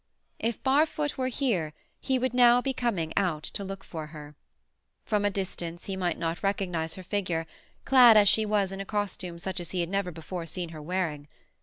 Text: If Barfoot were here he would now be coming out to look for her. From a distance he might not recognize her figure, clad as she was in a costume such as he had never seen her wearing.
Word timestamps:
If 0.39 0.63
Barfoot 0.63 1.15
were 1.15 1.27
here 1.27 1.75
he 1.99 2.17
would 2.17 2.33
now 2.33 2.59
be 2.59 2.73
coming 2.73 3.13
out 3.15 3.43
to 3.43 3.63
look 3.63 3.83
for 3.83 4.07
her. 4.07 4.35
From 5.05 5.23
a 5.23 5.29
distance 5.29 5.85
he 5.85 5.95
might 5.95 6.17
not 6.17 6.41
recognize 6.41 6.95
her 6.95 7.03
figure, 7.03 7.45
clad 7.85 8.17
as 8.17 8.27
she 8.27 8.43
was 8.43 8.71
in 8.71 8.81
a 8.81 8.85
costume 8.85 9.37
such 9.37 9.59
as 9.59 9.69
he 9.69 9.79
had 9.79 9.89
never 9.89 10.11
seen 10.47 10.69
her 10.69 10.81
wearing. 10.81 11.27